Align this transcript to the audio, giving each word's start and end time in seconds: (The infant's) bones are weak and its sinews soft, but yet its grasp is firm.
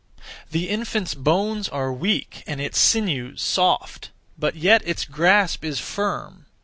(The 0.49 0.67
infant's) 0.67 1.13
bones 1.13 1.69
are 1.69 1.93
weak 1.93 2.41
and 2.47 2.59
its 2.59 2.79
sinews 2.79 3.43
soft, 3.43 4.09
but 4.35 4.55
yet 4.55 4.81
its 4.83 5.05
grasp 5.05 5.63
is 5.63 5.79
firm. 5.79 6.47